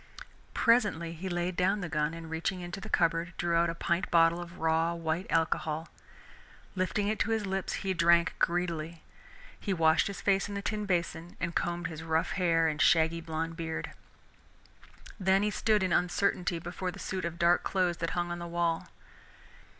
[0.55, 4.09] Presently he laid down the gun, and reaching into the cupboard, drew out a pint
[4.09, 5.89] bottle of raw white alcohol.
[6.75, 9.03] Lifting it to his lips, he drank greedily.
[9.59, 13.21] He washed his face in the tin basin and combed his rough hair and shaggy
[13.21, 13.91] blond beard.
[15.19, 18.47] Then he stood in uncertainty before the suit of dark clothes that hung on the
[18.47, 18.87] wall.